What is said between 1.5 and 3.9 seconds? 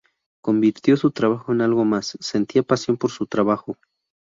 en algo más, sentía pasión por su trabajo.